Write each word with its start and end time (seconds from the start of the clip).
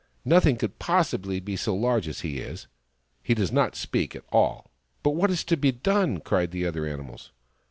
Nothing 0.25 0.55
could 0.57 0.79
possibly 0.79 1.39
be 1.39 1.55
so 1.55 1.75
large 1.75 2.07
as 2.07 2.21
he 2.21 2.39
is. 2.39 2.65
He 3.21 3.35
does 3.35 3.51
not 3.51 3.75
speak 3.75 4.15
at 4.15 4.23
all."" 4.31 4.71
But 5.03 5.11
what 5.11 5.29
is 5.29 5.43
to 5.43 5.55
be 5.55 5.71
done?" 5.71 6.19
cried 6.21 6.49
the 6.49 6.65
other 6.65 6.87
animals. 6.87 7.29